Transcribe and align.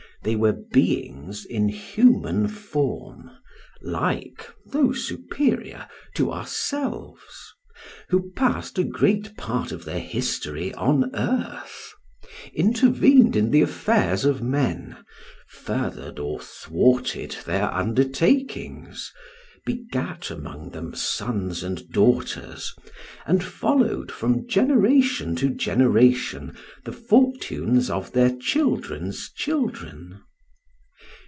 They 0.23 0.35
were 0.35 0.53
beings 0.53 1.45
in 1.45 1.67
human 1.69 2.47
form, 2.47 3.31
like, 3.81 4.45
though 4.67 4.91
superior 4.93 5.87
to 6.13 6.31
ourselves, 6.31 7.55
who 8.09 8.31
passed 8.35 8.77
a 8.77 8.83
great 8.83 9.35
part 9.35 9.71
of 9.71 9.83
their 9.83 9.99
history 9.99 10.75
on 10.75 11.09
earth, 11.15 11.93
intervened 12.53 13.35
in 13.35 13.49
the 13.49 13.63
affairs 13.63 14.23
of 14.23 14.43
men, 14.43 14.95
furthered 15.49 16.19
or 16.19 16.39
thwarted 16.39 17.37
their 17.47 17.73
undertakings, 17.73 19.11
begat 19.63 20.31
among 20.31 20.71
them 20.71 20.91
sons 20.95 21.61
and 21.61 21.87
daughters, 21.91 22.73
and 23.27 23.43
followed, 23.43 24.11
from 24.11 24.47
generation 24.47 25.35
to 25.35 25.51
generation, 25.51 26.51
the 26.83 26.91
fortunes 26.91 27.87
of 27.87 28.11
their 28.13 28.35
children's 28.37 29.31
children. 29.33 30.19